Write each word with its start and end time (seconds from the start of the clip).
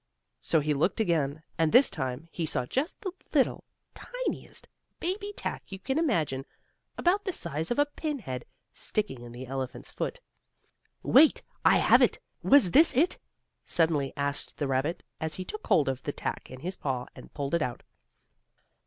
So 0.39 0.61
he 0.61 0.73
looked 0.73 0.99
again, 0.99 1.43
and 1.59 1.71
this 1.71 1.87
time 1.87 2.27
he 2.31 2.47
saw 2.47 2.65
just 2.65 2.99
the 3.01 3.11
little, 3.35 3.63
tiniest, 3.93 4.67
baby 4.99 5.31
tack 5.37 5.71
you 5.71 5.77
can 5.77 5.99
imagine 5.99 6.43
about 6.97 7.23
the 7.23 7.31
size 7.31 7.69
of 7.69 7.77
a 7.77 7.85
pinhead 7.85 8.43
sticking 8.73 9.21
in 9.21 9.31
the 9.31 9.45
elephant's 9.45 9.91
foot. 9.91 10.19
"Wait! 11.03 11.43
I 11.63 11.77
have 11.77 12.01
it! 12.01 12.17
Was 12.41 12.71
this 12.71 12.95
it?" 12.95 13.19
suddenly 13.63 14.11
asked 14.17 14.57
the 14.57 14.65
rabbit, 14.67 15.03
as 15.19 15.35
he 15.35 15.45
took 15.45 15.67
hold 15.67 15.87
of 15.87 16.01
the 16.01 16.13
tack 16.13 16.49
in 16.49 16.61
his 16.61 16.77
paw 16.77 17.05
and 17.15 17.31
pulled 17.35 17.53
it 17.53 17.61
out. 17.61 17.83